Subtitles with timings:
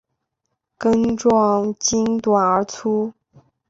[0.79, 3.13] 根状茎短而粗。